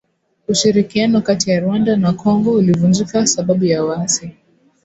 Ushirikiano 0.51 1.17
kati 1.27 1.45
ya 1.51 1.59
Rwanda 1.63 1.95
na 1.97 2.13
Kongo 2.13 2.51
ulivunjika 2.51 3.27
sababu 3.27 3.65
ya 3.65 3.83
waasi. 3.85 4.33